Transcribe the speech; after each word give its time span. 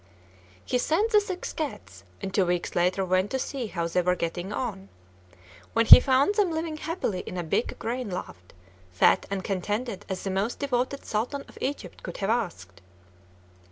He 0.65 0.79
sent 0.79 1.11
the 1.11 1.21
six 1.21 1.53
cats, 1.53 2.03
and 2.23 2.33
two 2.33 2.43
weeks 2.47 2.73
later 2.75 3.05
went 3.05 3.29
to 3.29 3.37
see 3.37 3.67
how 3.67 3.87
they 3.87 4.01
were 4.01 4.15
getting 4.15 4.51
on, 4.51 4.89
when 5.73 5.85
he 5.85 5.99
found 5.99 6.33
them 6.33 6.49
living 6.49 6.77
happily 6.77 7.19
in 7.19 7.37
a 7.37 7.43
big 7.43 7.77
grain 7.77 8.09
loft, 8.09 8.53
fat 8.91 9.27
and 9.29 9.43
contented 9.43 10.07
as 10.09 10.23
the 10.23 10.31
most 10.31 10.57
devoted 10.57 11.05
Sultan 11.05 11.43
of 11.47 11.59
Egypt 11.61 12.01
could 12.01 12.17
have 12.17 12.31
asked. 12.31 12.81